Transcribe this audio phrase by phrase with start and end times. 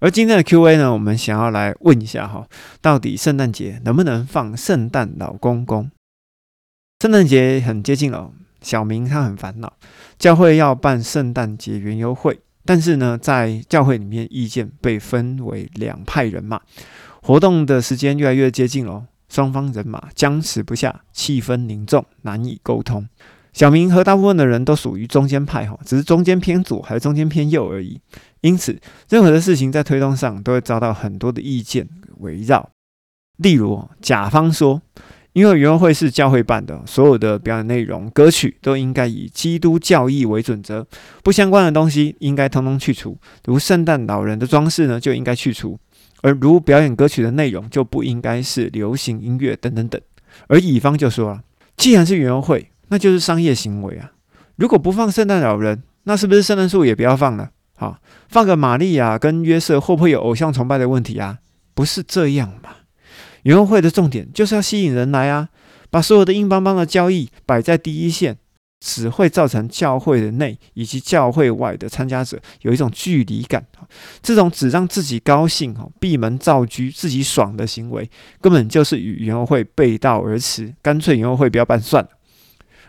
[0.00, 2.46] 而今天的 Q&A 呢，我们想要来问一下哈，
[2.82, 5.90] 到底圣诞节能不能放圣诞老公公？
[7.00, 8.30] 圣诞节很接近了，
[8.60, 9.72] 小明他很烦恼，
[10.18, 16.60] 教会要办圣诞节园游会，但是呢，在教会里面意见被分为两派人马，
[17.22, 23.08] 活动的时间越来越接近了，双方人马僵持不下，气氛凝重，难以沟通。
[23.56, 27.98] 小明和大部分的人都属于中间派哈，只是中间偏左还是中间偏右而已。
[28.42, 28.78] 因此，
[29.08, 31.88] 任何的事情在推动上都会遭到很多的意见
[32.18, 32.68] 围绕。
[33.38, 34.82] 例如，甲方说，
[35.32, 40.86] 因为园游会是教会办的，所有的表演内容、歌曲都应该以基督教义为准则，
[41.22, 43.16] 不相关的东西应该通通去除，
[43.46, 45.78] 如圣诞老人的装饰呢就应该去除，
[46.20, 49.98] 而如表演歌曲的内容就不应该是流行音乐等等等。
[50.46, 51.40] 而乙方就说了，
[51.78, 52.68] 既然是园游会。
[52.88, 54.12] 那就是商业行为啊！
[54.56, 57.50] 如果不放圣诞老人，那是不是圣诞树也不要放了？
[57.76, 61.38] 好，放个玛利亚跟约瑟，会不会有偶像崇拜的问题啊？
[61.74, 62.70] 不是这样嘛！
[63.42, 65.48] 园游会的重点就是要吸引人来啊，
[65.90, 68.38] 把所有的硬邦邦的交易摆在第一线，
[68.80, 73.66] 只会造成教会的内以及教会外的参加者有一种距离感。
[74.22, 80.74] 这种只让自己高兴、哈闭门造车、自己爽的行为，根本就是与园游会背道而驰。
[80.82, 82.10] 干脆园游会不要办算了。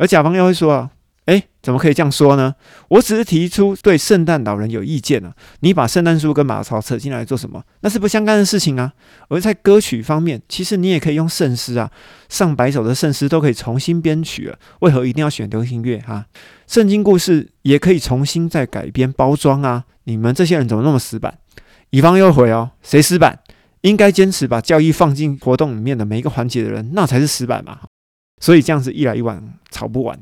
[0.00, 0.90] 而甲方又会说啊，
[1.26, 2.54] 诶，怎么可以这样说呢？
[2.88, 7.62] 我只是提出对圣诞老人有意见啊，你把圣诞树跟马槽扯进来做什么？
[7.82, 8.94] 那是不相干的事情啊。
[9.28, 11.90] 而在歌曲方面，其实你也可以用圣诗啊，
[12.30, 16.24] 上百首的圣诗都可以重新编曲了，为何一定要选流行乐啊？
[16.66, 19.84] 圣经故事也可以重新再改编包装啊。
[20.04, 21.36] 你们这些人怎么那么死板？
[21.90, 23.38] 乙方又回哦，谁死板？
[23.82, 27.80] 应该坚持把教义放进活动里面的每一个环节的人，那才是死板嘛。
[28.40, 30.18] 所以这样子一来一往吵不完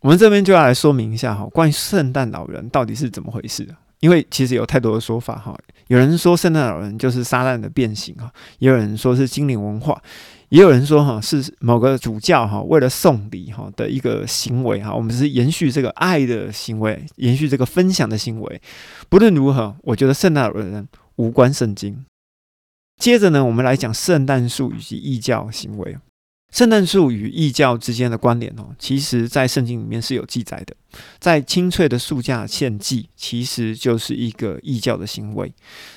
[0.00, 3.68] 我们这边就要来说明一下哈，关于圣诞老人到底是怎么回事？
[4.00, 5.54] 因为其实有太多的说法哈。
[5.88, 10.00] 有人说圣诞老人就是撒旦的变形哈，也有人说是精灵文化，
[10.48, 14.94] 也有人说哈是某个主教哈为了送礼哈的一个行为哈。
[14.94, 18.62] 我们是延续这个爱的行为，延续这个分享的行为。
[19.10, 22.06] 不论如何，我觉得圣诞老人无关圣经。
[22.96, 25.98] 接着呢，我们来讲圣诞树以及异教行为。
[26.50, 30.74] 圣诞树与异教之间的关联哦，其实在圣经里面是有记载的。
[31.20, 35.52] 在清翠的树架献祭，其实就是一个异教的行为。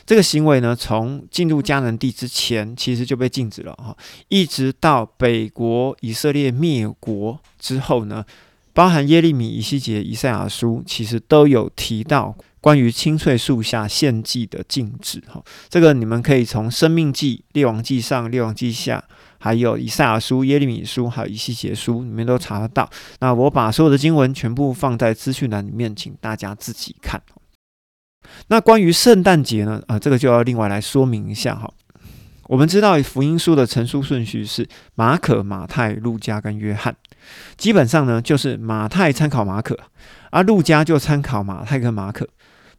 [0.06, 3.98] 这个行为呢，从进入迦南地之前，其实就被禁止了哈，
[4.28, 8.24] 一直到北国以色列灭国之后呢，
[8.74, 15.44] 包含耶利米、以西结、以赛亚书，其实都有提到关于青翠树下献祭的禁止哈。
[15.70, 19.04] 这个你们可以从生命记、列王记上、列王记下。
[19.40, 22.90] 还有以赛亚书、耶利米书，还有以西结书，里面都查得到。
[23.20, 27.22] 那我把所有的经文全部放在资讯栏里面，请大家自己看。
[28.48, 29.84] 那关于圣诞节呢？
[29.88, 31.70] 啊，这个就要另外来说明一下哈。
[32.48, 36.96] 我们知道福音书的成书顺序是马可、马太、路加跟约翰，
[37.58, 39.78] 基本上呢就是马太参考马可，
[40.32, 42.28] 而路加就参考马太跟马可，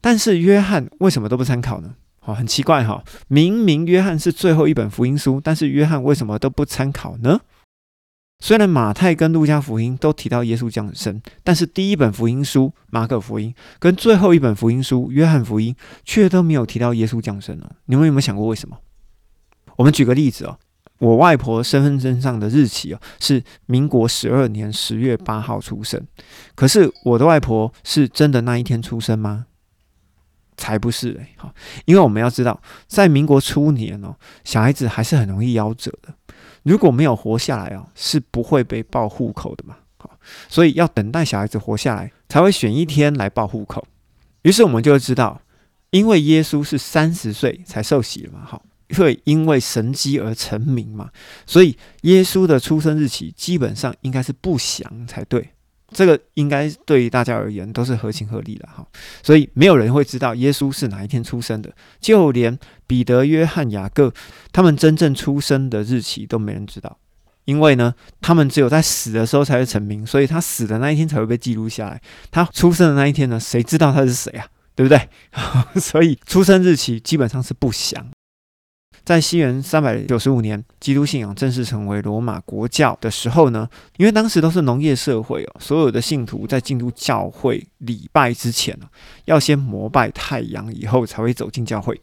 [0.00, 1.94] 但是约翰为什么都不参考呢？
[2.26, 7.41] 哦，很奇怪哈，明明约翰是最后一本福音书，但是约翰为什么都不参考呢？
[8.41, 17.70] 虽然马太跟路加福音都提到耶稣降生，但是第一本福音书马可福音跟最后一本福音书约翰福音却都没有提到耶稣降生哦。
[17.86, 18.76] 你们有没有想过为什么？
[19.76, 20.58] 我们举个例子哦，
[20.98, 26.00] 我外婆身份证上的日期哦是民国十二年十月八号出生，
[26.54, 29.46] 可是我的外婆是真的那一天出生吗？
[30.56, 31.52] 才不是嘞，好，
[31.84, 34.14] 因为我们要知道，在民国初年哦，
[34.44, 36.14] 小孩子还是很容易夭折的。
[36.62, 40.16] 如果没有活下来哦，是不会被报户口的嘛，好，
[40.48, 43.84] 所以要等待小孩子活下来，才会选一天来报户口。
[44.42, 45.42] 于是我们就会知道，
[45.90, 48.62] 因为耶稣是三十岁才受洗了嘛，好，
[48.96, 51.10] 会因为神机而成名嘛，
[51.46, 55.50] 所以耶稣的出生日期基本上应该是不详才对。
[55.90, 58.84] 这个应该对于大家而言都是合情合理的哈，
[59.22, 64.12] 所以没有人会知道耶稣是哪一天出生的，就连彼得、约翰、雅各
[64.50, 66.98] 他们真正出生的日期都没人知道，
[67.44, 72.00] 因为呢，他们只有在死的时候才会成名，所以他死的那一天才会被记录下来。
[72.32, 74.48] 他出生的那一天呢，谁知道他是谁啊？
[74.75, 75.08] 对不对？
[75.80, 78.04] 所以出生日期基本上是不详。
[79.02, 88.87] 在西元三百九十五年，基督信仰正式成为罗马国教的时候呢，因为当时都是农业社会哦，所有的信徒在进入教会礼拜之前呢，
[89.25, 92.00] 要先膜拜太阳，以后才会走进教会。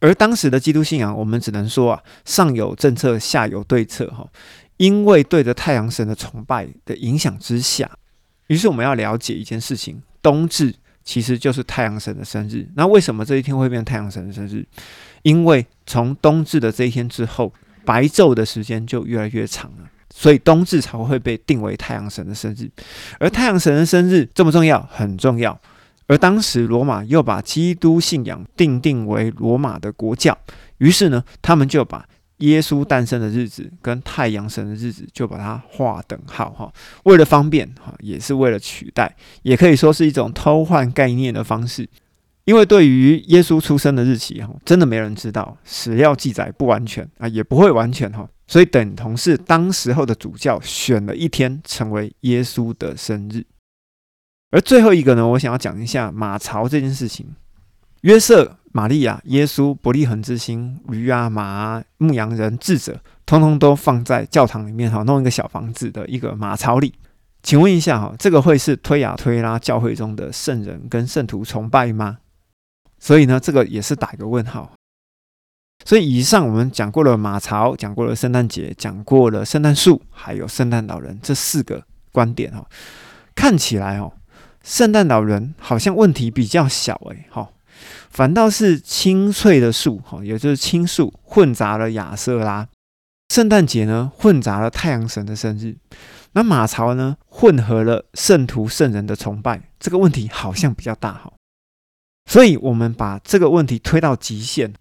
[0.00, 4.26] 而当时的基督信仰，我们只能说啊，上有政策，下有对策哈。
[4.78, 7.88] 因为对着太阳神的崇拜的影响之下，
[8.48, 12.66] 于是我们要了解一件事情：冬至其实就是太阳神的生日。
[12.74, 14.64] 那为什么这一天会变太阳神的生日？
[15.22, 17.52] 因为从冬至的这一天之后，
[17.84, 22.70] 白昼的时间就越来越长了，所以冬至才会被定为太阳神的生日。
[23.18, 24.80] 而太阳神的生日重不重要？
[24.90, 25.58] 很重要。
[26.08, 30.36] 而当时罗马又把基督信仰定定为罗马的国教，
[30.78, 32.06] 于是呢，他们就把
[32.42, 36.72] 耶稣诞生的日子跟太阳神的日子就把它划等号哈。
[37.04, 41.88] 为了方便哈，也是为了取代，也可以说是一种偷换概念的方式。
[42.44, 53.46] 因为对于耶稣出生的日期哈，真的没人知道，史料记载不完全啊，也不会完全哈，所以等同是当时候的主教选了一天成为耶稣的生日。
[54.50, 57.26] 而最后一个呢，我想要讲一下马槽这件事情。
[58.00, 66.94] 约瑟、玛利亚、耶稣、伯利恒之星、驴啊、马啊、牧羊人、智者，通通都放在教堂里面哈，弄一个小房子的一个马槽里。
[67.42, 72.18] 请问一下哈，这个会是推雅推拉教会中的圣人跟圣徒崇拜吗？
[72.98, 74.72] 所以呢，这个也是打一个问号。
[75.84, 82.64] 所以以上我们讲过了马槽，讲过了圣诞节，讲过了圣诞树，还有圣诞老人这四个观点哈，
[83.34, 84.12] 看起来哦。
[84.62, 87.50] 圣诞老人好像问题比较小诶，哈，
[88.10, 92.68] 反倒是青翠的树，哈，也就是青树混杂了亚瑟拉。
[93.28, 95.76] 圣诞节呢，混杂了太阳神的生日。
[96.32, 99.70] 那马槽呢，混合了圣徒圣人的崇拜。
[99.78, 101.32] 这个问题好像比较大，哈。
[102.30, 104.72] 所以，我们把这个问题推到极限。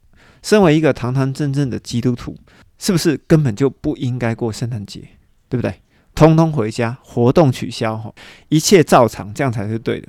[0.43, 2.35] 身为一个堂堂正正的基督徒，
[2.79, 5.01] 是不是根本就不应该过圣诞节？
[5.47, 5.81] 对不对？
[6.15, 8.13] 通通回家，活动取消，哈，
[8.49, 10.07] 一切照常，这样才是对的。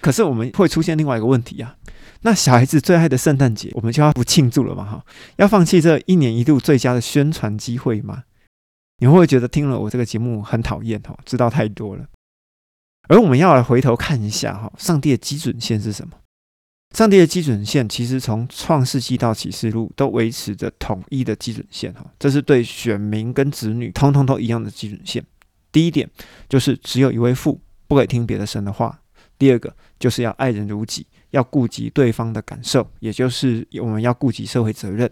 [0.00, 1.74] 可是我们会出现另外一个问题啊，
[2.22, 5.04] 那小孩子最爱的圣诞节，我们就要不庆祝了嘛，哈，
[5.36, 8.24] 要放弃这一年一度最佳的宣传机会吗？
[8.98, 12.06] 你会不会觉得听了我这个节目很讨厌，哈，知道太多了？
[13.08, 16.14] 而我们要来回头看一下，哈，上帝的基准线是什么？
[16.94, 25.22] 上帝的基准线其实从创世纪到启示录都维持着统一的基准线哈，这是对选民跟子女通通都一样的基准线。
[25.70, 26.08] 第一点
[26.48, 28.88] 就是只有一位父，不可以听别的神的话；
[29.38, 35.10] 第二个就是要爱人如己，要顾及对方的感受，也就是我们要顾及社会责任。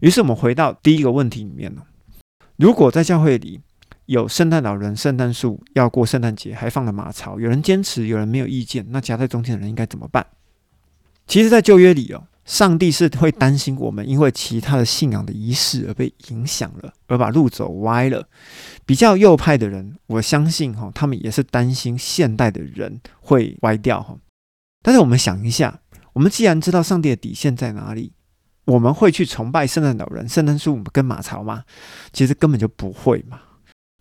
[0.00, 1.86] 于是我们回到第一个问题里面了：
[2.56, 3.60] 如果在教会里
[4.06, 10.26] 有圣诞老人、圣诞树要过圣诞节，还放了马槽，有人坚持，有人没有意见，那夹在中间的人应该怎么办？
[11.26, 18.26] 其实，在旧约里哦，上帝是会担心我们因为其他的信仰的仪式而被影响了，而把路走歪了。
[18.86, 24.16] 比较右派的人，我相信哈，他们也是担心现代的人会歪掉哈。
[24.82, 25.80] 但是我们想一下，
[26.14, 28.14] 我们既然知道上帝的底线在哪里，
[28.64, 31.64] 我们会去崇拜圣诞老人、圣诞树跟马槽吗？
[32.14, 33.40] 其实根本就不会嘛。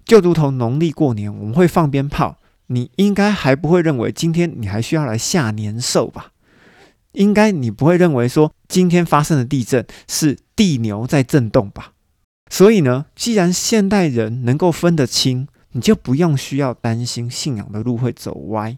[0.06, 6.32] 就如同农历过年，我们会放鞭炮，你应该还不会认为今天你还需要来下年兽吧？
[7.18, 11.94] 应该你不会认为说今天发生的地震是地牛在震动吧？
[12.50, 18.78] 所以呢，既然现代人能够分得清，你就不用需要担心信仰的路会走歪。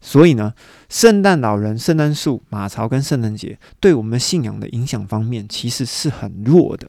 [0.00, 0.54] 所以呢，
[0.88, 6.86] 圣诞老人、圣诞树、马槽跟圣诞节对我们信仰的影响方面其实是很弱的。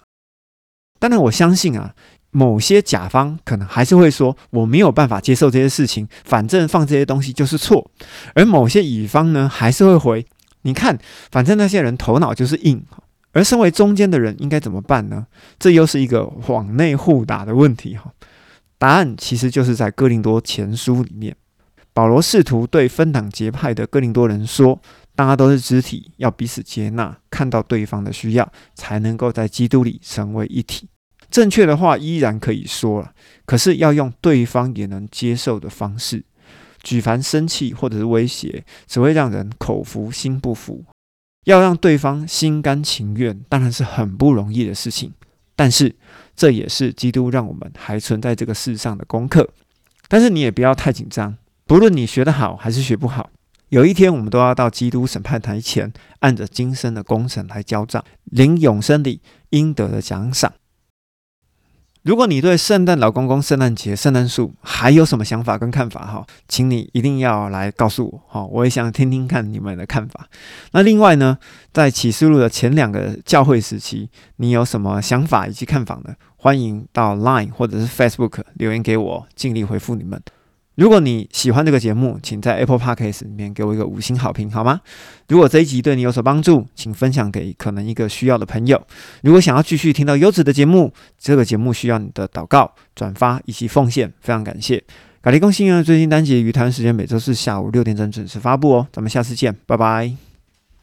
[0.99, 1.95] 当然，我相信啊，
[2.29, 7.89] 某些甲方可能还是会说我没有办法接受这些事情，反正放这些东西就是错。
[8.35, 10.25] 而某些乙方呢，还是会回。
[10.63, 10.97] 你看，
[11.31, 12.83] 反正那些人头脑就是硬，
[13.31, 15.27] 而身为中间的人应该怎么办呢？
[15.57, 18.11] 这又是一个往内互打的问题哈。
[18.77, 21.35] 答案其实就是在哥林多前书里面，
[21.93, 24.81] 保罗试图对分党结派的哥林多人说：
[25.15, 30.87] 大家都是肢体，要彼此接纳，看到对方的需要，才能够在基督里成为一体。
[31.29, 33.11] 正确的话依然可以说了，
[33.45, 36.23] 可是要用对方也能接受的方式。
[36.83, 40.85] 举凡生气或者是威胁，只会让人口服心不服。
[41.45, 45.13] 要让对方心甘情愿，当然是很不容易的事情。
[45.55, 45.95] 但是
[46.35, 49.49] 这也是基督让我们还存在这个世上的功课。
[50.07, 53.29] 但是你也不要太紧张，不论你学得好还是学不好，
[53.69, 60.53] 有一天我们都要到基督审判台前，按着今生的功臣来交账，领永生里应得的奖赏。
[62.03, 70.27] 如果你对圣诞老公公、圣诞节、圣诞树还有什么想法跟看法哈，请你一定要来告诉我哈，我也想听听看你们的看法。
[70.71, 71.37] 那另外呢，
[71.73, 76.15] 在启示录的前两个教会时期，你有什么想法以及看法呢？
[76.37, 80.21] 欢迎到 Line 或者是 Facebook 留言给我，尽力回复你们。
[80.79, 84.79] 如果你喜欢这个节目，请在 Apple Podcast 里面给我一个五星好评，好吗？
[85.27, 88.81] 如果这一集对你有所帮助，请分享给可能一个需要的朋友。
[89.21, 94.81] 如果想要继续听到优质的节目，这个节目需要你的祷告、转发以及奉献，非常感谢。
[95.21, 100.28] 咖喱公信呢，最新单集鱼谈时间每周四下午六点整准时发布哦，咱们下次见，拜拜。